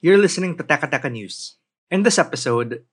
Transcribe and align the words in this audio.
You're 0.00 0.16
listening 0.16 0.56
to 0.56 0.64
Teka 0.64 0.88
Teka 0.88 1.12
News. 1.12 1.60
In 1.92 2.08
this 2.08 2.16
episode, 2.16 2.88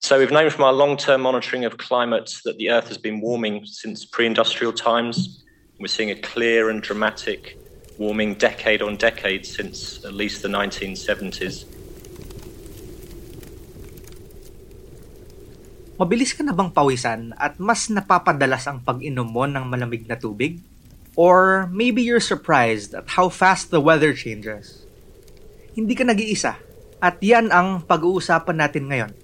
So 0.00 0.16
we've 0.16 0.32
known 0.32 0.48
from 0.48 0.64
our 0.64 0.72
long-term 0.72 1.20
monitoring 1.20 1.68
of 1.68 1.76
climate 1.76 2.32
that 2.48 2.56
the 2.56 2.72
Earth 2.72 2.88
has 2.88 2.96
been 2.96 3.20
warming 3.20 3.68
since 3.68 4.08
pre-industrial 4.08 4.72
times. 4.72 5.44
We're 5.76 5.92
seeing 5.92 6.08
a 6.08 6.16
clear 6.16 6.72
and 6.72 6.80
dramatic 6.80 7.60
warming 8.00 8.40
decade 8.40 8.80
on 8.80 8.96
decade 8.96 9.44
since 9.44 10.00
at 10.08 10.16
least 10.16 10.40
the 10.40 10.48
1970s. 10.48 11.68
mabilis 16.00 16.32
ka 16.32 16.40
na 16.40 16.56
bang 16.56 16.72
pawisan 16.72 17.36
at 17.36 17.60
mas 17.60 17.92
napapadalas 17.92 18.64
ang 18.64 18.80
pag-inom 18.80 19.28
mo 19.28 19.44
ng 19.44 19.68
malamig 19.68 20.08
na 20.08 20.16
tubig? 20.16 20.64
Or 21.20 21.68
maybe 21.68 22.00
you're 22.00 22.24
surprised 22.24 22.96
at 22.96 23.20
how 23.20 23.28
fast 23.28 23.68
the 23.68 23.84
weather 23.84 24.16
changes. 24.16 24.88
Hindi 25.80 25.96
ka 25.96 26.04
nag-iisa. 26.04 26.60
At 27.00 27.24
yan 27.24 27.48
ang 27.48 27.88
pag-uusapan 27.88 28.52
natin 28.52 28.92
ngayon. 28.92 29.16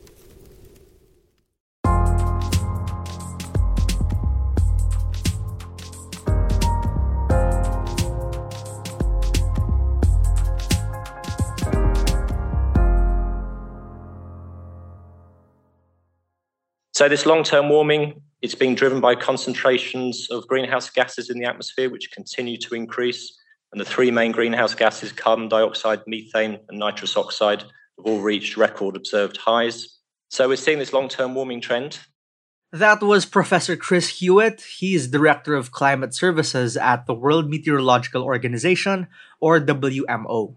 So 16.96 17.04
this 17.12 17.28
long-term 17.28 17.68
warming, 17.68 18.16
it's 18.40 18.56
being 18.56 18.72
driven 18.72 19.04
by 19.04 19.12
concentrations 19.12 20.32
of 20.32 20.48
greenhouse 20.48 20.88
gases 20.88 21.28
in 21.28 21.36
the 21.36 21.44
atmosphere, 21.44 21.92
which 21.92 22.08
continue 22.16 22.56
to 22.64 22.72
increase. 22.72 23.36
And 23.76 23.84
the 23.84 23.90
three 23.90 24.10
main 24.10 24.32
greenhouse 24.32 24.74
gases, 24.74 25.12
carbon 25.12 25.50
dioxide, 25.50 26.00
methane, 26.06 26.60
and 26.70 26.78
nitrous 26.78 27.14
oxide, 27.14 27.60
have 27.60 28.06
all 28.06 28.20
reached 28.20 28.56
record 28.56 28.96
observed 28.96 29.36
highs. 29.36 29.98
So 30.30 30.48
we're 30.48 30.56
seeing 30.56 30.78
this 30.78 30.94
long-term 30.94 31.34
warming 31.34 31.60
trend. 31.60 31.98
That 32.72 33.02
was 33.02 33.26
Professor 33.26 33.76
Chris 33.76 34.18
Hewitt. 34.18 34.62
He's 34.78 35.08
Director 35.08 35.54
of 35.54 35.72
Climate 35.72 36.14
Services 36.14 36.78
at 36.78 37.04
the 37.04 37.12
World 37.12 37.50
Meteorological 37.50 38.22
Organization, 38.22 39.08
or 39.40 39.60
WMO. 39.60 40.56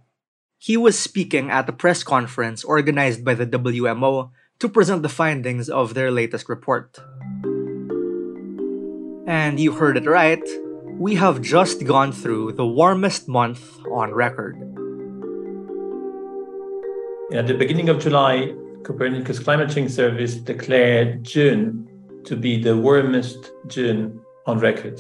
He 0.58 0.78
was 0.78 0.98
speaking 0.98 1.52
at 1.52 1.68
a 1.68 1.74
press 1.74 2.04
conference 2.04 2.64
organized 2.64 3.26
by 3.26 3.34
the 3.34 3.46
WMO 3.46 4.32
to 4.60 4.70
present 4.70 5.04
the 5.04 5.10
findings 5.10 5.70
of 5.70 5.94
their 5.94 6.10
latest 6.10 6.48
report. 6.48 6.98
And 9.28 9.60
you 9.60 9.74
heard 9.74 9.98
it 9.98 10.08
right, 10.08 10.40
we 11.00 11.16
have 11.16 11.42
just 11.42 11.86
gone 11.86 12.12
through 12.12 12.52
the 12.52 12.66
warmest 12.66 13.30
month 13.30 13.80
on 13.90 14.14
record. 14.14 14.58
At 17.32 17.48
the 17.48 17.54
beginning 17.54 17.88
of 17.88 18.00
July, 18.02 18.54
Copernicus 18.84 19.40
Climate 19.40 19.70
Change 19.70 19.92
Service 19.92 20.36
declared 20.36 21.24
June 21.24 21.88
to 22.26 22.36
be 22.36 22.62
the 22.62 22.76
warmest 22.76 23.50
June 23.68 24.20
on 24.46 24.60
record. 24.60 25.00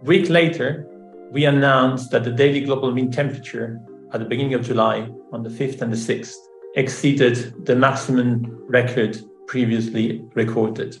A 0.00 0.04
week 0.06 0.30
later, 0.30 0.86
we 1.30 1.44
announced 1.44 2.10
that 2.12 2.24
the 2.24 2.32
daily 2.32 2.62
global 2.62 2.90
mean 2.90 3.10
temperature 3.10 3.78
at 4.14 4.20
the 4.20 4.26
beginning 4.26 4.54
of 4.54 4.62
July, 4.62 5.10
on 5.30 5.42
the 5.42 5.50
5th 5.50 5.82
and 5.82 5.92
the 5.92 6.14
6th, 6.14 6.36
exceeded 6.76 7.66
the 7.66 7.76
maximum 7.76 8.46
record 8.66 9.20
previously 9.46 10.24
recorded. 10.34 10.96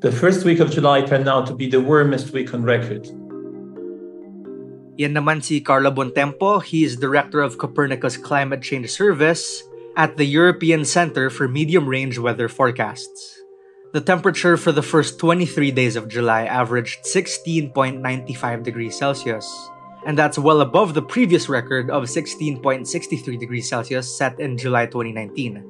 The 0.00 0.12
first 0.12 0.44
week 0.44 0.60
of 0.60 0.70
July 0.70 1.00
turned 1.00 1.26
out 1.26 1.46
to 1.46 1.54
be 1.54 1.70
the 1.70 1.80
warmest 1.80 2.34
week 2.34 2.52
on 2.52 2.64
record. 2.64 3.08
Yan 4.98 5.14
naman 5.14 5.38
si 5.38 5.62
Carlo 5.62 5.94
Buontempo. 5.94 6.58
He 6.58 6.82
is 6.82 6.98
Director 6.98 7.38
of 7.38 7.54
Copernicus 7.54 8.18
Climate 8.18 8.66
Change 8.66 8.90
Service 8.90 9.62
at 9.94 10.18
the 10.18 10.26
European 10.26 10.82
Center 10.82 11.30
for 11.30 11.46
Medium 11.46 11.86
Range 11.86 12.18
Weather 12.18 12.50
Forecasts. 12.50 13.38
The 13.94 14.02
temperature 14.02 14.58
for 14.58 14.74
the 14.74 14.82
first 14.82 15.22
23 15.22 15.70
days 15.70 15.94
of 15.94 16.10
July 16.10 16.50
averaged 16.50 17.06
16.95 17.06 18.02
degrees 18.66 18.98
Celsius, 18.98 19.46
and 20.02 20.18
that's 20.18 20.34
well 20.34 20.66
above 20.66 20.98
the 20.98 21.06
previous 21.06 21.48
record 21.48 21.94
of 21.94 22.10
16.63 22.10 23.38
degrees 23.38 23.70
Celsius 23.70 24.10
set 24.10 24.34
in 24.42 24.58
July 24.58 24.90
2019. 24.90 25.62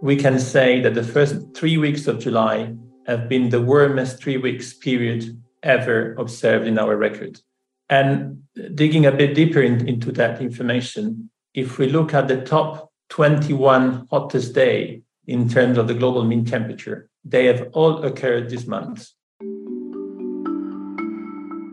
We 0.00 0.16
can 0.16 0.40
say 0.40 0.80
that 0.80 0.96
the 0.96 1.04
first 1.04 1.52
three 1.52 1.76
weeks 1.76 2.08
of 2.08 2.18
July 2.18 2.72
have 3.06 3.28
been 3.28 3.52
the 3.52 3.60
warmest 3.60 4.24
three 4.24 4.40
weeks 4.40 4.72
period 4.72 5.36
ever 5.62 6.14
observed 6.14 6.66
in 6.66 6.78
our 6.78 6.96
record. 6.96 7.40
And 7.88 8.44
digging 8.74 9.06
a 9.06 9.12
bit 9.12 9.34
deeper 9.34 9.60
in, 9.60 9.86
into 9.88 10.12
that 10.12 10.40
information, 10.40 11.30
if 11.54 11.78
we 11.78 11.88
look 11.88 12.14
at 12.14 12.28
the 12.28 12.40
top 12.42 12.92
21 13.10 14.06
hottest 14.10 14.54
day 14.54 15.02
in 15.26 15.48
terms 15.48 15.78
of 15.78 15.88
the 15.88 15.94
global 15.94 16.24
mean 16.24 16.44
temperature, 16.44 17.08
they 17.24 17.46
have 17.46 17.68
all 17.72 18.02
occurred 18.04 18.48
this 18.48 18.66
month. 18.66 19.08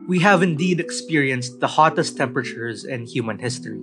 We 0.07 0.19
have 0.19 0.41
indeed 0.41 0.79
experienced 0.79 1.59
the 1.59 1.67
hottest 1.67 2.17
temperatures 2.17 2.85
in 2.85 3.05
human 3.05 3.39
history. 3.39 3.79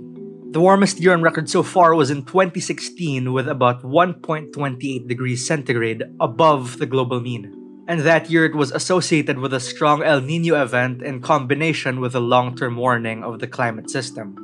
The 0.53 0.61
warmest 0.61 1.01
year 1.01 1.13
on 1.13 1.23
record 1.23 1.51
so 1.51 1.63
far 1.63 1.95
was 1.95 2.11
in 2.11 2.25
2016 2.25 3.33
with 3.33 3.49
about 3.49 3.83
1.28 3.83 5.09
degrees 5.09 5.47
centigrade 5.47 6.03
above 6.21 6.79
the 6.79 6.87
global 6.87 7.21
mean. 7.21 7.64
And 7.87 8.01
that 8.01 8.31
year 8.31 8.47
it 8.47 8.55
was 8.55 8.73
associated 8.73 9.39
with 9.39 9.53
a 9.53 9.61
strong 9.61 10.03
El 10.03 10.23
Nino 10.23 10.61
event 10.63 11.03
in 11.03 11.21
combination 11.21 12.01
with 12.01 12.15
a 12.15 12.21
long 12.21 12.57
term 12.57 12.77
warning 12.77 13.23
of 13.23 13.41
the 13.41 13.47
climate 13.47 13.91
system. 13.91 14.37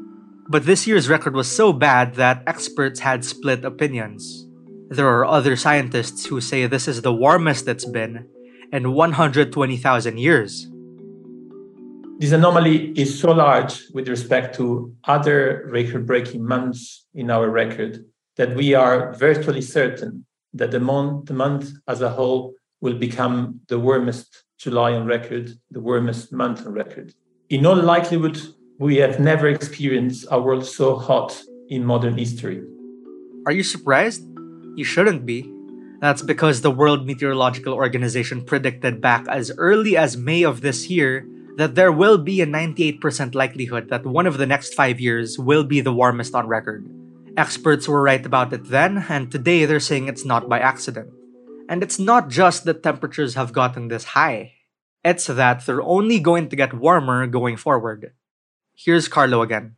But 0.49 0.67
this 0.67 0.87
year's 0.87 1.09
record 1.09 1.35
was 1.35 1.51
so 1.51 1.73
bad 1.73 2.15
that 2.17 2.43
experts 2.47 3.01
had 3.01 3.25
split 3.25 3.65
opinions. 3.65 4.47
There 4.91 5.09
are 5.09 5.25
other 5.25 5.57
scientists 5.57 6.27
who 6.27 6.41
say 6.41 6.67
this 6.67 6.89
is 6.89 7.01
the 7.01 7.15
warmest 7.15 7.69
it's 7.69 7.85
been 7.85 8.27
in 8.73 8.93
120,000 8.93 10.19
years. 10.19 10.67
This 12.19 12.33
anomaly 12.33 12.93
is 12.99 13.19
so 13.19 13.33
large 13.33 13.85
with 13.95 14.09
respect 14.09 14.55
to 14.57 14.95
other 15.05 15.67
record 15.71 16.07
breaking 16.07 16.45
months 16.45 17.07
in 17.15 17.31
our 17.31 17.49
record 17.49 18.05
that 18.37 18.55
we 18.55 18.75
are 18.75 19.15
virtually 19.15 19.63
certain 19.63 20.27
that 20.53 20.73
the 20.73 20.81
month, 20.81 21.27
the 21.27 21.35
month 21.35 21.73
as 21.89 22.03
a 22.03 22.11
whole 22.11 22.55
will 22.81 22.95
become 22.95 23.61
the 23.69 23.79
warmest 23.79 24.45
July 24.59 24.93
on 24.93 25.07
record, 25.07 25.53
the 25.71 25.81
warmest 25.81 26.33
month 26.33 26.67
on 26.67 26.73
record. 26.73 27.15
In 27.49 27.65
all 27.67 27.77
likelihood, 27.77 28.41
we 28.79 28.97
have 28.97 29.21
never 29.21 29.49
experienced 29.49 30.27
a 30.31 30.41
world 30.41 30.65
so 30.65 30.97
hot 30.97 31.43
in 31.69 31.85
modern 31.85 32.17
history. 32.17 32.63
Are 33.47 33.53
you 33.53 33.63
surprised? 33.63 34.23
You 34.77 34.85
shouldn't 34.85 35.27
be. 35.27 35.51
That's 36.01 36.23
because 36.23 36.61
the 36.61 36.71
World 36.71 37.07
Meteorological 37.07 37.75
Organization 37.75 38.45
predicted 38.45 39.01
back 39.01 39.27
as 39.29 39.53
early 39.59 39.97
as 39.97 40.17
May 40.17 40.45
of 40.45 40.63
this 40.63 40.89
year 40.89 41.27
that 41.57 41.75
there 41.75 41.93
will 41.93 42.17
be 42.17 42.41
a 42.41 42.47
98% 42.47 43.35
likelihood 43.35 43.91
that 43.91 44.07
one 44.07 44.27
of 44.27 44.39
the 44.39 44.47
next 44.47 44.73
five 44.73 44.99
years 44.99 45.39
will 45.39 45.65
be 45.65 45.83
the 45.83 45.93
warmest 45.93 46.35
on 46.35 46.49
record. 46.49 46.89
Experts 47.37 47.87
were 47.87 48.03
right 48.03 48.25
about 48.25 48.53
it 48.53 48.65
then, 48.65 49.05
and 49.09 49.31
today 49.31 49.67
they're 49.67 49.81
saying 49.81 50.09
it's 50.09 50.25
not 50.25 50.49
by 50.49 50.59
accident. 50.59 51.13
And 51.71 51.85
it's 51.85 52.01
not 52.01 52.29
just 52.29 52.65
that 52.65 52.83
temperatures 52.83 53.37
have 53.37 53.53
gotten 53.53 53.87
this 53.87 54.03
high, 54.19 54.55
it's 55.05 55.29
that 55.29 55.65
they're 55.65 55.81
only 55.81 56.19
going 56.19 56.49
to 56.49 56.57
get 56.57 56.75
warmer 56.75 57.29
going 57.29 57.57
forward. 57.57 58.13
Here's 58.75 59.07
Carlo 59.07 59.43
again. 59.43 59.77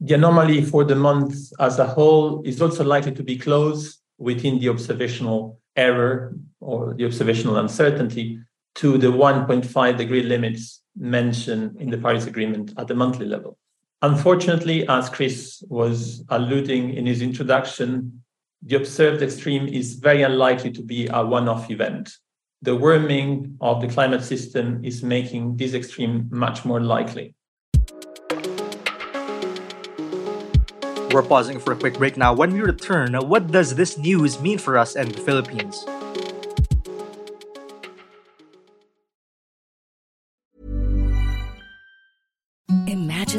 The 0.00 0.14
anomaly 0.14 0.64
for 0.64 0.82
the 0.82 0.94
month 0.94 1.36
as 1.60 1.78
a 1.78 1.86
whole 1.86 2.42
is 2.42 2.62
also 2.62 2.84
likely 2.84 3.12
to 3.12 3.22
be 3.22 3.36
close 3.36 3.98
within 4.16 4.58
the 4.60 4.70
observational 4.70 5.60
error 5.76 6.34
or 6.60 6.94
the 6.94 7.04
observational 7.04 7.58
uncertainty 7.58 8.40
to 8.76 8.96
the 8.96 9.08
1.5 9.08 9.98
degree 9.98 10.22
limits 10.22 10.80
mentioned 10.96 11.76
in 11.78 11.90
the 11.90 11.98
Paris 11.98 12.26
Agreement 12.26 12.72
at 12.78 12.88
the 12.88 12.94
monthly 12.94 13.26
level. 13.26 13.58
Unfortunately, 14.00 14.88
as 14.88 15.10
Chris 15.10 15.62
was 15.68 16.24
alluding 16.30 16.94
in 16.94 17.04
his 17.04 17.20
introduction, 17.20 18.22
the 18.66 18.74
observed 18.74 19.22
extreme 19.22 19.68
is 19.68 19.94
very 19.94 20.22
unlikely 20.22 20.72
to 20.72 20.82
be 20.82 21.06
a 21.06 21.24
one 21.24 21.48
off 21.48 21.70
event. 21.70 22.10
The 22.62 22.74
warming 22.74 23.56
of 23.60 23.80
the 23.80 23.86
climate 23.86 24.24
system 24.24 24.84
is 24.84 25.04
making 25.04 25.56
this 25.56 25.72
extreme 25.72 26.26
much 26.32 26.64
more 26.64 26.80
likely. 26.80 27.36
We're 31.12 31.22
pausing 31.22 31.60
for 31.60 31.74
a 31.74 31.76
quick 31.76 31.94
break 31.96 32.16
now. 32.16 32.34
When 32.34 32.52
we 32.52 32.60
return, 32.60 33.14
what 33.14 33.52
does 33.52 33.76
this 33.76 33.96
news 33.98 34.40
mean 34.40 34.58
for 34.58 34.76
us 34.76 34.96
and 34.96 35.12
the 35.12 35.20
Philippines? 35.20 35.86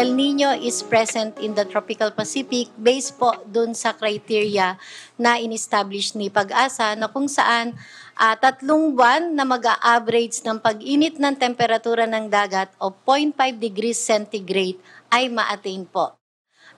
El 0.00 0.16
Nino 0.16 0.48
is 0.56 0.80
present 0.80 1.36
in 1.44 1.52
the 1.52 1.68
tropical 1.68 2.08
Pacific 2.08 2.72
based 2.80 3.20
po 3.20 3.36
dun 3.44 3.76
sa 3.76 3.92
criteria 3.92 4.80
na 5.20 5.36
in-establish 5.36 6.16
ni 6.16 6.32
Pag-asa 6.32 6.96
na 6.96 7.04
kung 7.12 7.28
saan 7.28 7.76
uh, 8.16 8.32
tatlong 8.40 8.96
buwan 8.96 9.36
na 9.36 9.44
mag-average 9.44 10.40
ng 10.40 10.56
pag-init 10.56 11.20
ng 11.20 11.36
temperatura 11.36 12.08
ng 12.08 12.32
dagat 12.32 12.72
o 12.80 12.88
0.5 12.88 13.60
degrees 13.60 14.00
centigrade 14.00 14.80
ay 15.12 15.28
ma-attain 15.28 15.84
po. 15.84 16.16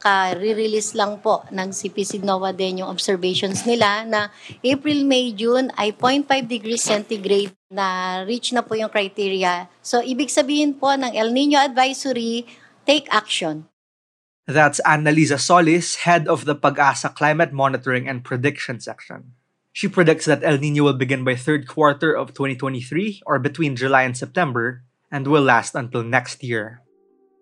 Ka-release 0.03 0.99
lang 0.99 1.23
po 1.23 1.47
ng 1.55 1.71
CPC 1.71 2.27
NOAA 2.27 2.51
din 2.59 2.83
yung 2.83 2.91
observations 2.91 3.63
nila 3.63 4.03
na 4.03 4.35
April, 4.67 5.07
May, 5.07 5.31
June 5.31 5.71
ay 5.79 5.95
0.5 5.95 6.51
degrees 6.51 6.83
centigrade 6.83 7.55
na 7.71 8.19
reach 8.27 8.51
na 8.51 8.67
po 8.67 8.75
yung 8.75 8.91
criteria. 8.91 9.71
So, 9.79 10.03
ibig 10.03 10.27
sabihin 10.27 10.75
po 10.75 10.91
ng 10.91 11.15
El 11.15 11.31
Nino 11.31 11.63
Advisory, 11.63 12.62
take 12.87 13.13
action. 13.15 13.69
That's 14.47 14.81
Ana 14.81 15.13
Liza 15.13 15.39
Solis, 15.39 16.03
head 16.03 16.27
of 16.27 16.45
the 16.45 16.55
Pag-asa 16.55 17.11
Climate 17.11 17.53
Monitoring 17.53 18.09
and 18.09 18.25
Prediction 18.25 18.81
section. 18.81 19.39
She 19.73 19.89
predicts 19.89 20.27
that 20.27 20.43
El 20.43 20.59
Nino 20.59 20.85
will 20.85 20.99
begin 20.99 21.25
by 21.25 21.37
third 21.37 21.69
quarter 21.69 22.13
of 22.13 22.35
2023 22.35 23.23
or 23.25 23.39
between 23.39 23.77
July 23.77 24.03
and 24.03 24.17
September 24.17 24.83
and 25.11 25.29
will 25.29 25.43
last 25.43 25.75
until 25.75 26.03
next 26.03 26.43
year. 26.43 26.83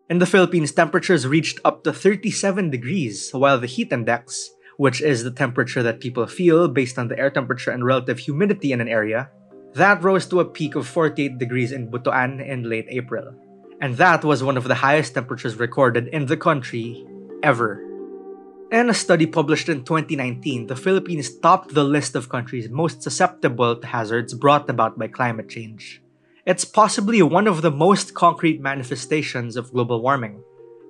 In 0.09 0.19
the 0.19 0.27
Philippines, 0.27 0.73
temperatures 0.73 1.27
reached 1.27 1.59
up 1.65 1.85
to 1.85 1.93
37 1.93 2.71
degrees, 2.71 3.31
while 3.33 3.59
the 3.59 3.67
heat 3.67 3.93
index, 3.93 4.51
which 4.77 5.01
is 5.01 5.25
the 5.25 5.31
temperature 5.31 5.83
that 5.83 6.01
people 6.01 6.27
feel 6.27 6.69
based 6.69 6.99
on 6.99 7.09
the 7.09 7.19
air 7.19 7.31
temperature 7.31 7.71
and 7.71 7.85
relative 7.85 8.19
humidity 8.19 8.73
in 8.73 8.81
an 8.81 8.89
area, 8.89 9.31
that 9.75 10.03
rose 10.03 10.27
to 10.27 10.41
a 10.41 10.45
peak 10.45 10.75
of 10.75 10.87
48 10.87 11.39
degrees 11.39 11.73
in 11.73 11.91
Butuan 11.91 12.45
in 12.45 12.69
late 12.69 12.87
April 12.91 13.35
and 13.81 13.97
that 13.97 14.25
was 14.25 14.43
one 14.43 14.57
of 14.57 14.65
the 14.65 14.75
highest 14.75 15.15
temperatures 15.15 15.57
recorded 15.57 16.09
in 16.09 16.27
the 16.27 16.37
country 16.37 17.07
ever. 17.43 17.83
In 18.71 18.89
a 18.89 18.95
study 18.95 19.27
published 19.27 19.69
in 19.69 19.85
2019, 19.85 20.69
the 20.69 20.77
Philippines 20.77 21.35
topped 21.39 21.75
the 21.75 21.83
list 21.83 22.15
of 22.15 22.29
countries 22.29 22.69
most 22.69 23.03
susceptible 23.03 23.75
to 23.75 23.87
hazards 23.87 24.35
brought 24.35 24.71
about 24.71 24.99
by 24.99 25.09
climate 25.09 25.49
change. 25.49 26.01
It's 26.47 26.65
possibly 26.65 27.23
one 27.23 27.49
of 27.49 27.63
the 27.63 27.71
most 27.71 28.15
concrete 28.15 28.61
manifestations 28.61 29.57
of 29.57 29.73
global 29.73 30.01
warming. 30.01 30.43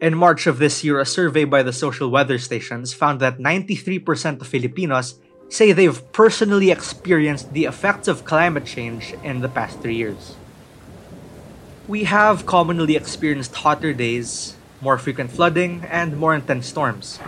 In 0.02 0.16
March 0.16 0.46
of 0.46 0.58
this 0.58 0.82
year, 0.82 0.98
a 1.00 1.06
survey 1.06 1.44
by 1.44 1.62
the 1.62 1.72
social 1.72 2.10
weather 2.10 2.38
stations 2.38 2.92
found 2.92 3.20
that 3.20 3.38
93% 3.38 4.40
of 4.40 4.46
Filipinos 4.46 5.20
say 5.48 5.72
they've 5.72 6.12
personally 6.12 6.70
experienced 6.70 7.52
the 7.52 7.64
effects 7.64 8.08
of 8.08 8.24
climate 8.24 8.64
change 8.64 9.14
in 9.24 9.40
the 9.40 9.48
past 9.48 9.80
three 9.80 9.96
years. 9.96 10.36
We 11.90 12.06
have 12.06 12.46
commonly 12.46 12.94
experienced 12.94 13.50
hotter 13.66 13.90
days, 13.90 14.54
more 14.78 14.94
frequent 14.94 15.34
flooding, 15.34 15.82
and 15.90 16.14
more 16.14 16.38
intense 16.38 16.70
storms. 16.70 17.18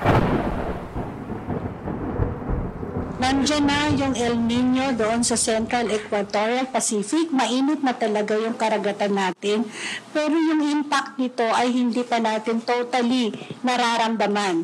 Nandiyan 3.19 3.67
na 3.67 3.91
yung 3.91 4.15
El 4.15 4.39
Nino 4.39 4.95
doon 4.95 5.27
sa 5.27 5.35
Central 5.35 5.91
Equatorial 5.91 6.71
Pacific. 6.71 7.35
Mainit 7.35 7.83
na 7.83 7.91
talaga 7.91 8.39
yung 8.39 8.55
karagatan 8.55 9.19
natin. 9.19 9.67
Pero 10.15 10.31
yung 10.31 10.63
impact 10.63 11.19
nito 11.19 11.43
ay 11.43 11.67
hindi 11.75 12.07
pa 12.07 12.23
natin 12.23 12.63
totally 12.63 13.35
nararamdaman. 13.67 14.63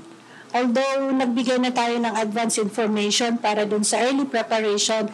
Although 0.54 1.10
nagbigay 1.10 1.58
na 1.58 1.74
tayo 1.74 1.98
ng 1.98 2.14
advance 2.14 2.62
information 2.62 3.34
para 3.34 3.66
doon 3.66 3.82
sa 3.82 3.98
early 3.98 4.30
preparation, 4.30 5.10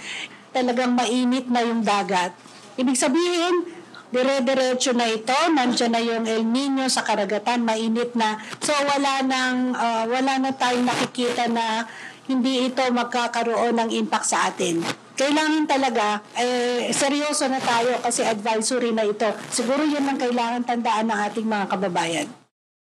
talagang 0.52 0.92
mainit 0.92 1.48
na 1.48 1.64
yung 1.64 1.80
dagat. 1.80 2.36
Ibig 2.76 3.00
sabihin, 3.00 3.73
dire-diretso 4.14 4.94
na 4.94 5.11
ito, 5.11 5.35
nandiyan 5.35 5.90
na 5.90 5.99
yung 5.99 6.23
El 6.23 6.47
Nino 6.47 6.87
sa 6.87 7.02
karagatan, 7.02 7.66
mainit 7.66 8.14
na. 8.14 8.38
So 8.62 8.71
wala 8.71 9.26
nang 9.26 9.75
uh, 9.75 10.06
wala 10.06 10.38
na 10.38 10.54
tayong 10.54 10.87
nakikita 10.87 11.50
na 11.50 11.90
hindi 12.30 12.71
ito 12.71 12.80
magkakaroon 12.80 13.75
ng 13.75 13.90
impact 13.90 14.30
sa 14.30 14.47
atin. 14.49 14.80
Kailangan 15.14 15.66
talaga, 15.66 16.23
eh, 16.38 16.90
seryoso 16.90 17.47
na 17.47 17.62
tayo 17.62 17.99
kasi 18.02 18.26
advisory 18.26 18.90
na 18.90 19.06
ito. 19.06 19.26
Siguro 19.50 19.83
yun 19.87 20.06
ang 20.06 20.18
kailangan 20.18 20.66
tandaan 20.66 21.11
ng 21.11 21.18
ating 21.30 21.47
mga 21.47 21.66
kababayan. 21.71 22.28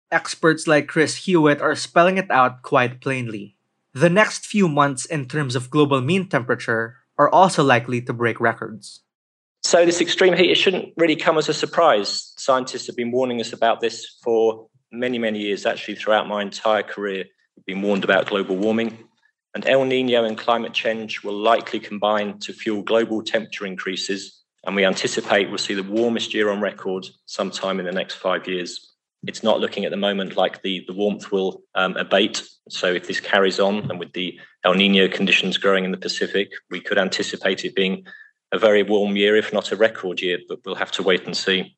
Experts 0.09 0.65
like 0.65 0.85
Chris 0.85 1.25
Hewitt 1.25 1.61
are 1.61 1.77
spelling 1.77 2.17
it 2.17 2.29
out 2.29 2.61
quite 2.61 3.01
plainly. 3.01 3.57
The 3.93 4.09
next 4.09 4.45
few 4.45 4.65
months 4.65 5.05
in 5.05 5.29
terms 5.29 5.53
of 5.53 5.69
global 5.73 6.01
mean 6.01 6.29
temperature 6.29 7.01
are 7.17 7.29
also 7.29 7.61
likely 7.61 8.01
to 8.05 8.13
break 8.13 8.41
records. 8.41 9.04
So, 9.65 9.83
this 9.83 9.99
extreme 9.99 10.35
heat, 10.35 10.51
it 10.51 10.59
shouldn't 10.59 10.93
really 10.95 11.15
come 11.15 11.39
as 11.39 11.49
a 11.49 11.53
surprise. 11.53 12.33
Scientists 12.37 12.85
have 12.85 12.95
been 12.95 13.11
warning 13.11 13.41
us 13.41 13.51
about 13.51 13.81
this 13.81 14.19
for 14.23 14.67
many, 14.91 15.17
many 15.17 15.39
years. 15.39 15.65
Actually, 15.65 15.95
throughout 15.95 16.27
my 16.27 16.43
entire 16.43 16.83
career, 16.83 17.25
we've 17.55 17.65
been 17.65 17.81
warned 17.81 18.03
about 18.03 18.27
global 18.27 18.55
warming. 18.55 18.95
And 19.55 19.67
El 19.67 19.83
Nino 19.85 20.23
and 20.23 20.37
climate 20.37 20.73
change 20.73 21.23
will 21.23 21.33
likely 21.33 21.79
combine 21.79 22.37
to 22.41 22.53
fuel 22.53 22.83
global 22.83 23.23
temperature 23.23 23.65
increases. 23.65 24.39
And 24.67 24.75
we 24.75 24.85
anticipate 24.85 25.49
we'll 25.49 25.57
see 25.57 25.73
the 25.73 25.81
warmest 25.81 26.35
year 26.35 26.51
on 26.51 26.61
record 26.61 27.07
sometime 27.25 27.79
in 27.79 27.87
the 27.87 27.91
next 27.91 28.17
five 28.17 28.47
years. 28.47 28.93
It's 29.25 29.41
not 29.41 29.61
looking 29.61 29.83
at 29.83 29.89
the 29.89 29.97
moment 29.97 30.37
like 30.37 30.61
the, 30.61 30.83
the 30.85 30.93
warmth 30.93 31.31
will 31.31 31.63
um, 31.73 31.97
abate. 31.97 32.43
So, 32.69 32.93
if 32.93 33.07
this 33.07 33.19
carries 33.19 33.59
on 33.59 33.89
and 33.89 33.97
with 33.97 34.13
the 34.13 34.39
El 34.63 34.75
Nino 34.75 35.07
conditions 35.07 35.57
growing 35.57 35.85
in 35.85 35.91
the 35.91 35.97
Pacific, 35.97 36.51
we 36.69 36.81
could 36.81 36.99
anticipate 36.99 37.65
it 37.65 37.73
being 37.73 38.05
a 38.51 38.59
very 38.59 38.83
warm 38.83 39.15
year, 39.15 39.35
if 39.35 39.51
not 39.51 39.71
a 39.71 39.75
record 39.75 40.21
year, 40.21 40.39
but 40.47 40.59
we'll 40.65 40.75
have 40.75 40.91
to 40.91 41.03
wait 41.03 41.25
and 41.25 41.35
see. 41.35 41.75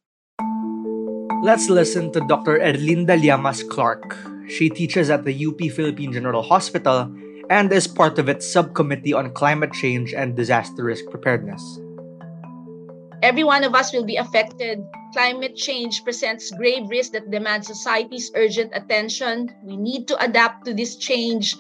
Let's 1.44 1.70
listen 1.70 2.12
to 2.14 2.22
Dr. 2.28 2.60
Erlidia 2.60 3.18
Llamas 3.18 3.64
Clark. 3.64 4.18
She 4.50 4.70
teaches 4.70 5.10
at 5.10 5.24
the 5.24 5.46
UP 5.46 5.60
Philippine 5.72 6.12
General 6.12 6.42
Hospital 6.42 7.12
and 7.50 7.72
is 7.72 7.88
part 7.88 8.20
of 8.20 8.28
its 8.28 8.46
subcommittee 8.46 9.14
on 9.14 9.34
climate 9.34 9.72
change 9.74 10.14
and 10.14 10.36
disaster 10.36 10.84
risk 10.84 11.06
preparedness. 11.10 11.62
Every 13.24 13.44
one 13.44 13.64
of 13.64 13.74
us 13.74 13.94
will 13.94 14.06
be 14.06 14.18
affected. 14.18 14.84
Climate 15.14 15.56
change 15.56 16.04
presents 16.04 16.52
grave 16.52 16.88
risks 16.90 17.14
that 17.14 17.32
demand 17.32 17.66
society's 17.66 18.32
urgent 18.36 18.72
attention. 18.76 19.50
We 19.64 19.78
need 19.78 20.08
to 20.10 20.24
adapt 20.24 20.66
to 20.66 20.74
this 20.74 20.98
change, 20.98 21.56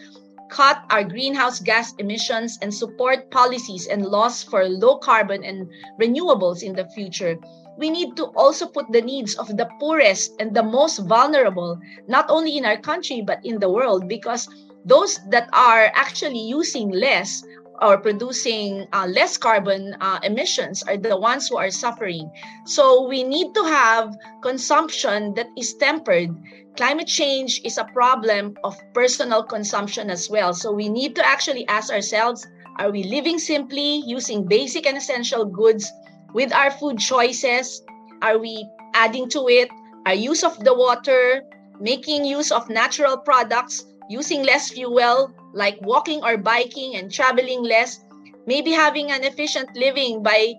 cut 0.49 0.83
our 0.89 1.03
greenhouse 1.03 1.59
gas 1.59 1.93
emissions, 1.97 2.57
and 2.61 2.73
support 2.73 3.29
policies 3.31 3.87
and 3.87 4.05
laws 4.05 4.43
for 4.43 4.67
low 4.67 4.97
carbon 4.97 5.43
and 5.43 5.69
renewables 5.99 6.63
in 6.63 6.73
the 6.73 6.87
future. 6.95 7.37
We 7.77 7.89
need 7.89 8.17
to 8.17 8.25
also 8.35 8.67
put 8.67 8.91
the 8.91 9.01
needs 9.01 9.35
of 9.35 9.55
the 9.55 9.69
poorest 9.79 10.33
and 10.39 10.55
the 10.55 10.63
most 10.63 10.97
vulnerable, 10.99 11.79
not 12.07 12.25
only 12.29 12.57
in 12.57 12.65
our 12.65 12.77
country, 12.77 13.21
but 13.21 13.45
in 13.45 13.59
the 13.59 13.69
world, 13.69 14.07
because 14.07 14.49
those 14.87 15.19
that 15.29 15.49
are 15.53 15.91
actually 15.93 16.39
using 16.39 16.89
less 16.89 17.43
or 17.81 17.97
producing 17.99 18.87
uh, 18.93 19.05
less 19.05 19.37
carbon 19.37 19.95
uh, 20.01 20.19
emissions 20.23 20.81
are 20.83 20.97
the 20.97 21.15
ones 21.15 21.47
who 21.47 21.57
are 21.57 21.69
suffering. 21.69 22.31
So 22.65 23.07
we 23.07 23.23
need 23.23 23.53
to 23.53 23.63
have 23.63 24.15
consumption 24.41 25.35
that 25.35 25.47
is 25.55 25.75
tempered. 25.75 26.29
Climate 26.75 27.07
change 27.07 27.61
is 27.63 27.77
a 27.77 27.85
problem 27.93 28.57
of 28.63 28.75
personal 28.93 29.43
consumption 29.43 30.09
as 30.09 30.29
well. 30.29 30.53
So 30.53 30.71
we 30.71 30.89
need 30.89 31.15
to 31.15 31.25
actually 31.25 31.67
ask 31.67 31.91
ourselves 31.93 32.47
are 32.79 32.91
we 32.91 33.03
living 33.03 33.39
simply, 33.39 34.03
using 34.05 34.45
basic 34.45 34.85
and 34.85 34.97
essential 34.97 35.45
goods 35.45 35.91
with 36.33 36.53
our 36.53 36.69
food 36.69 36.99
choices? 36.99 37.81
Are 38.21 38.37
we 38.37 38.69
adding 38.93 39.29
to 39.29 39.47
it? 39.49 39.69
Our 40.05 40.13
use 40.13 40.43
of 40.43 40.63
the 40.63 40.73
water, 40.73 41.41
making 41.79 42.25
use 42.25 42.51
of 42.51 42.69
natural 42.69 43.17
products, 43.17 43.83
using 44.09 44.43
less 44.43 44.69
fuel, 44.69 45.33
like 45.53 45.77
walking 45.81 46.23
or 46.23 46.37
biking 46.37 46.95
and 46.95 47.11
traveling 47.11 47.63
less, 47.63 47.99
maybe 48.45 48.71
having 48.71 49.11
an 49.11 49.23
efficient 49.23 49.69
living 49.75 50.23
by 50.23 50.53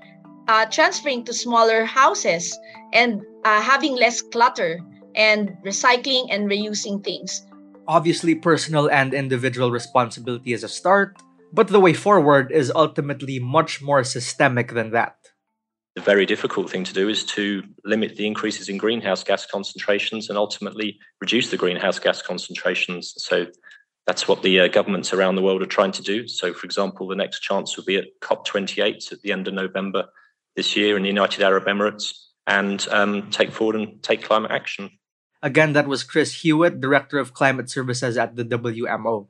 uh, 0.49 0.67
transferring 0.67 1.25
to 1.25 1.33
smaller 1.33 1.85
houses 1.85 2.59
and 2.93 3.23
uh, 3.45 3.61
having 3.61 3.97
less 3.97 4.23
clutter 4.23 4.81
and 5.15 5.57
recycling 5.65 6.27
and 6.31 6.49
reusing 6.51 7.03
things. 7.05 7.45
Obviously, 7.87 8.35
personal 8.35 8.91
and 8.91 9.15
individual 9.15 9.71
responsibility 9.71 10.53
is 10.53 10.63
a 10.63 10.69
start, 10.69 11.17
but 11.53 11.69
the 11.69 11.81
way 11.81 11.93
forward 11.93 12.53
is 12.53 12.71
ultimately 12.75 13.39
much 13.39 13.81
more 13.81 14.05
systemic 14.05 14.73
than 14.73 14.91
that. 14.91 15.17
The 15.99 16.05
very 16.05 16.27
difficult 16.27 16.71
thing 16.71 16.85
to 16.85 16.95
do 16.95 17.09
is 17.09 17.25
to 17.25 17.65
limit 17.85 18.15
the 18.15 18.25
increases 18.25 18.69
in 18.69 18.79
greenhouse 18.79 19.25
gas 19.25 19.45
concentrations 19.45 20.29
and 20.29 20.39
ultimately 20.39 20.97
reduce 21.21 21.51
the 21.51 21.57
greenhouse 21.57 21.99
gas 21.99 22.23
concentrations. 22.23 23.15
So 23.17 23.49
that's 24.07 24.29
what 24.29 24.43
the 24.43 24.61
uh, 24.61 24.69
governments 24.69 25.13
around 25.13 25.35
the 25.35 25.43
world 25.43 25.61
are 25.61 25.67
trying 25.67 25.91
to 25.91 26.03
do. 26.03 26.29
So, 26.29 26.55
for 26.55 26.67
example, 26.67 27.09
the 27.09 27.17
next 27.17 27.41
chance 27.41 27.77
will 27.77 27.83
be 27.83 27.97
at 27.97 28.21
COP28 28.21 29.11
at 29.11 29.23
the 29.23 29.33
end 29.33 29.49
of 29.49 29.55
November 29.55 30.05
this 30.55 30.77
year 30.77 30.97
in 30.97 31.03
the 31.03 31.09
United 31.09 31.43
Arab 31.43 31.65
Emirates 31.65 32.15
and 32.47 32.87
um, 32.93 33.29
take 33.33 33.51
forward 33.51 33.75
and 33.75 34.01
take 34.01 34.23
climate 34.23 34.53
action. 34.53 34.91
Again, 35.43 35.73
that 35.73 35.89
was 35.89 36.05
Chris 36.05 36.43
Hewitt, 36.43 36.81
Director 36.81 37.19
of 37.19 37.35
Climate 37.35 37.69
Services 37.69 38.17
at 38.17 38.37
the 38.37 38.45
WMO. 38.45 39.27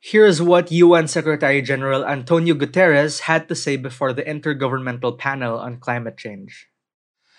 Here's 0.00 0.40
what 0.40 0.70
UN 0.70 1.08
Secretary 1.08 1.62
General 1.62 2.04
Antonio 2.06 2.54
Guterres 2.54 3.20
had 3.20 3.48
to 3.48 3.54
say 3.54 3.76
before 3.76 4.12
the 4.12 4.22
Intergovernmental 4.22 5.18
Panel 5.18 5.58
on 5.58 5.78
Climate 5.78 6.16
Change. 6.16 6.68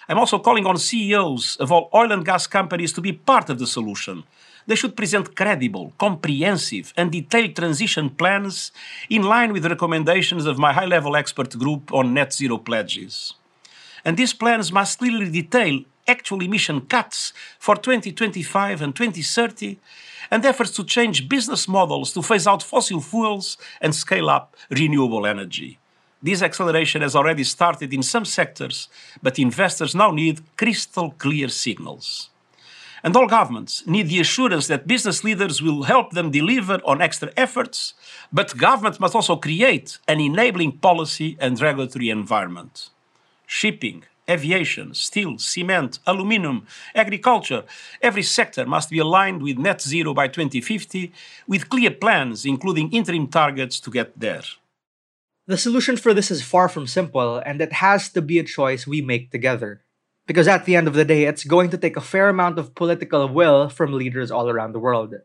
I'm 0.09 0.17
also 0.17 0.39
calling 0.39 0.65
on 0.65 0.77
CEOs 0.77 1.57
of 1.57 1.71
all 1.71 1.89
oil 1.93 2.11
and 2.11 2.25
gas 2.25 2.47
companies 2.47 2.93
to 2.93 3.01
be 3.01 3.13
part 3.13 3.49
of 3.49 3.59
the 3.59 3.67
solution 3.67 4.23
they 4.67 4.75
should 4.75 4.97
present 4.97 5.35
credible, 5.35 5.93
comprehensive, 5.97 6.93
and 6.97 7.11
detailed 7.11 7.55
transition 7.55 8.09
plans 8.09 8.71
in 9.09 9.23
line 9.23 9.53
with 9.53 9.63
the 9.63 9.69
recommendations 9.69 10.45
of 10.45 10.59
my 10.59 10.73
high 10.73 10.85
level 10.85 11.15
expert 11.15 11.57
group 11.57 11.91
on 11.93 12.13
net 12.13 12.33
zero 12.33 12.57
pledges. 12.57 13.33
And 14.05 14.17
these 14.17 14.33
plans 14.33 14.71
must 14.71 14.99
clearly 14.99 15.29
detail 15.29 15.81
actual 16.07 16.41
emission 16.41 16.81
cuts 16.81 17.33
for 17.59 17.75
2025 17.75 18.81
and 18.81 18.95
2030 18.95 19.77
and 20.31 20.45
efforts 20.45 20.71
to 20.71 20.83
change 20.83 21.29
business 21.29 21.67
models 21.67 22.13
to 22.13 22.21
phase 22.21 22.47
out 22.47 22.63
fossil 22.63 23.01
fuels 23.01 23.57
and 23.81 23.93
scale 23.93 24.29
up 24.29 24.55
renewable 24.69 25.25
energy. 25.25 25.79
This 26.21 26.41
acceleration 26.41 27.01
has 27.01 27.15
already 27.15 27.43
started 27.43 27.93
in 27.93 28.01
some 28.01 28.25
sectors, 28.25 28.89
but 29.21 29.37
investors 29.37 29.93
now 29.93 30.11
need 30.11 30.41
crystal 30.57 31.11
clear 31.11 31.47
signals. 31.47 32.29
And 33.03 33.15
all 33.15 33.27
governments 33.27 33.85
need 33.85 34.09
the 34.09 34.19
assurance 34.19 34.67
that 34.67 34.87
business 34.87 35.23
leaders 35.23 35.61
will 35.61 35.83
help 35.83 36.11
them 36.11 36.31
deliver 36.31 36.81
on 36.83 37.01
extra 37.01 37.31
efforts, 37.37 37.93
but 38.33 38.57
governments 38.57 38.99
must 38.99 39.13
also 39.13 39.35
create 39.35 39.99
an 40.07 40.19
enabling 40.19 40.79
policy 40.79 41.37
and 41.39 41.61
regulatory 41.61 42.09
environment. 42.09 42.89
Shipping, 43.49 44.03
aviation, 44.29 44.93
steel, 44.93 45.37
cement, 45.37 45.99
aluminium, 46.05 46.67
agriculture, 46.93 47.63
every 48.01 48.21
sector 48.21 48.65
must 48.65 48.89
be 48.89 48.99
aligned 48.99 49.41
with 49.41 49.57
net 49.57 49.81
zero 49.81 50.13
by 50.13 50.27
2050 50.27 51.13
with 51.47 51.69
clear 51.69 51.91
plans, 51.91 52.45
including 52.45 52.91
interim 52.91 53.27
targets 53.27 53.79
to 53.79 53.89
get 53.89 54.19
there. 54.19 54.43
The 55.47 55.57
solution 55.57 55.95
for 55.95 56.13
this 56.13 56.29
is 56.29 56.43
far 56.43 56.67
from 56.67 56.87
simple, 56.87 57.37
and 57.37 57.61
it 57.61 57.71
has 57.71 58.09
to 58.09 58.21
be 58.21 58.37
a 58.37 58.43
choice 58.43 58.85
we 58.85 59.01
make 59.01 59.31
together. 59.31 59.81
Because 60.27 60.49
at 60.49 60.65
the 60.65 60.75
end 60.75 60.89
of 60.89 60.93
the 60.93 61.05
day, 61.05 61.23
it's 61.23 61.45
going 61.45 61.69
to 61.69 61.77
take 61.77 61.95
a 61.95 62.01
fair 62.01 62.27
amount 62.27 62.59
of 62.59 62.75
political 62.75 63.29
will 63.29 63.69
from 63.69 63.93
leaders 63.93 64.29
all 64.29 64.49
around 64.49 64.73
the 64.73 64.79
world. 64.79 65.15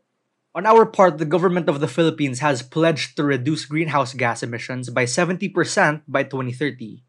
On 0.55 0.65
our 0.65 0.85
part, 0.85 1.17
the 1.17 1.25
government 1.25 1.67
of 1.67 1.81
the 1.81 1.89
Philippines 1.89 2.39
has 2.39 2.61
pledged 2.61 3.17
to 3.17 3.23
reduce 3.25 3.65
greenhouse 3.65 4.13
gas 4.13 4.41
emissions 4.41 4.89
by 4.89 5.03
70% 5.03 6.03
by 6.07 6.23
2030. 6.23 7.03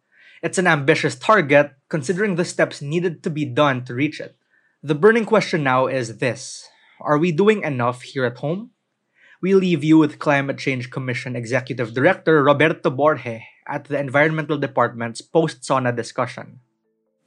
It's 0.45 0.61
an 0.61 0.69
ambitious 0.69 1.17
target, 1.17 1.73
considering 1.89 2.37
the 2.37 2.45
steps 2.45 2.83
needed 2.85 3.25
to 3.25 3.31
be 3.31 3.49
done 3.49 3.81
to 3.89 3.97
reach 3.97 4.21
it. 4.21 4.37
The 4.83 4.95
burning 4.95 5.25
question 5.25 5.65
now 5.65 5.87
is 5.87 6.19
this 6.21 6.69
Are 7.01 7.17
we 7.17 7.33
doing 7.33 7.65
enough 7.65 8.03
here 8.03 8.27
at 8.27 8.37
home? 8.45 8.77
We 9.41 9.55
leave 9.55 9.83
you 9.83 9.97
with 9.97 10.19
Climate 10.19 10.59
Change 10.59 10.91
Commission 10.91 11.35
Executive 11.35 11.95
Director 11.95 12.45
Roberto 12.45 12.91
Borje 12.93 13.41
at 13.67 13.89
the 13.89 13.99
Environmental 13.99 14.59
Department's 14.59 15.23
post 15.23 15.65
SONA 15.65 15.97
discussion. 15.97 16.61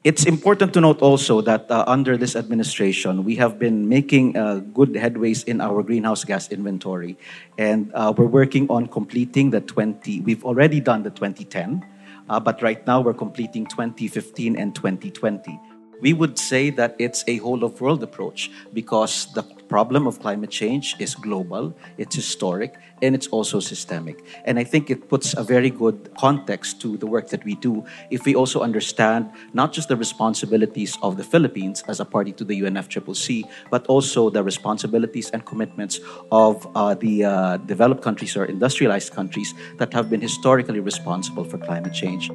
It's 0.04 0.24
important 0.30 0.78
to 0.78 0.82
note 0.82 1.02
also 1.02 1.42
that 1.42 1.66
uh, 1.72 1.86
under 1.88 2.18
this 2.18 2.36
administration, 2.36 3.26
we 3.26 3.36
have 3.38 3.58
been 3.58 3.90
making 3.90 4.38
uh, 4.38 4.62
good 4.78 4.94
headways 4.94 5.44
in 5.44 5.60
our 5.60 5.82
greenhouse 5.82 6.24
gas 6.24 6.52
inventory. 6.52 7.18
And 7.58 7.90
uh, 7.96 8.14
we're 8.16 8.30
working 8.30 8.70
on 8.70 8.86
completing 8.86 9.50
the 9.50 9.62
20, 9.62 10.22
we've 10.22 10.46
already 10.46 10.80
done 10.80 11.02
the 11.02 11.10
2010, 11.10 11.82
uh, 11.82 11.97
Ah, 12.30 12.40
but 12.40 12.62
right 12.62 12.86
now 12.86 13.00
we're 13.02 13.14
completing 13.14 13.66
2015 13.66 14.58
and 14.58 14.76
2020. 14.76 15.60
We 16.02 16.14
would 16.14 16.38
say 16.38 16.70
that 16.72 16.96
it's 17.00 17.24
a 17.28 17.38
whole 17.38 17.64
of 17.64 17.82
world 17.82 18.04
approach 18.04 18.52
because 18.74 19.28
the 19.34 19.44
problem 19.68 20.08
of 20.08 20.20
climate 20.20 20.50
change 20.50 20.96
is 21.00 21.16
global, 21.16 21.76
it's 21.98 22.16
historic, 22.16 22.76
and 23.02 23.14
it's 23.14 23.28
also 23.28 23.60
systemic. 23.60 24.24
And 24.46 24.58
I 24.58 24.64
think 24.64 24.90
it 24.90 25.10
puts 25.10 25.34
a 25.34 25.44
very 25.44 25.70
good 25.70 26.10
context 26.18 26.82
to 26.82 26.98
the 26.98 27.06
work 27.06 27.30
that 27.30 27.44
we 27.44 27.56
do 27.56 27.86
if 28.10 28.26
we 28.26 28.36
also 28.36 28.62
understand 28.62 29.30
not 29.54 29.74
just 29.74 29.90
the 29.90 29.96
responsibilities 29.96 30.98
of 31.02 31.18
the 31.18 31.24
Philippines 31.24 31.84
as 31.88 32.00
a 32.00 32.06
party 32.06 32.32
to 32.34 32.44
the 32.44 32.62
UNFCCC, 32.62 33.44
but 33.70 33.86
also 33.88 34.30
the 34.30 34.44
responsibilities 34.44 35.30
and 35.32 35.46
commitments 35.46 36.00
of 36.32 36.68
uh, 36.76 36.94
the 36.96 37.26
uh, 37.26 37.58
developed 37.58 38.02
countries 38.02 38.36
or 38.36 38.46
industrialized 38.46 39.14
countries 39.14 39.54
that 39.78 39.94
have 39.94 40.10
been 40.10 40.22
historically 40.22 40.80
responsible 40.80 41.44
for 41.44 41.58
climate 41.58 41.94
change. 41.94 42.32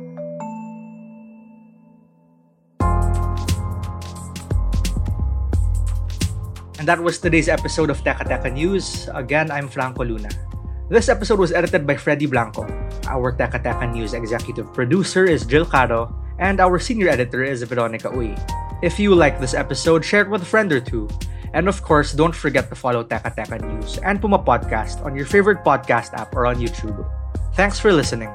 And 6.83 6.91
that 6.91 6.99
was 6.99 7.23
today's 7.23 7.47
episode 7.47 7.95
of 7.95 8.03
Teka 8.03 8.27
Teka 8.27 8.51
News. 8.51 9.07
Again, 9.15 9.55
I'm 9.55 9.71
Franco 9.71 10.03
Luna. 10.03 10.27
This 10.91 11.07
episode 11.07 11.39
was 11.39 11.55
edited 11.55 11.87
by 11.87 11.95
Freddy 11.95 12.27
Blanco. 12.27 12.67
Our 13.07 13.31
Teka 13.31 13.63
Teka 13.63 13.87
News 13.95 14.19
executive 14.19 14.67
producer 14.75 15.23
is 15.23 15.47
Jill 15.47 15.63
Caro, 15.63 16.11
and 16.43 16.59
our 16.59 16.83
senior 16.83 17.07
editor 17.07 17.47
is 17.47 17.63
Veronica 17.63 18.11
Uy. 18.11 18.35
If 18.83 18.99
you 18.99 19.15
like 19.15 19.39
this 19.39 19.55
episode, 19.55 20.03
share 20.03 20.27
it 20.27 20.31
with 20.35 20.43
a 20.43 20.51
friend 20.51 20.75
or 20.75 20.83
two. 20.83 21.07
And 21.55 21.71
of 21.71 21.87
course, 21.87 22.11
don't 22.11 22.35
forget 22.35 22.67
to 22.67 22.75
follow 22.75 23.07
Teka 23.07 23.31
Teka 23.31 23.63
News 23.63 24.03
and 24.03 24.19
Puma 24.19 24.43
Podcast 24.43 25.07
on 25.07 25.15
your 25.15 25.31
favorite 25.31 25.63
podcast 25.63 26.19
app 26.19 26.35
or 26.35 26.51
on 26.51 26.59
YouTube. 26.59 26.99
Thanks 27.55 27.79
for 27.79 27.95
listening. 27.95 28.35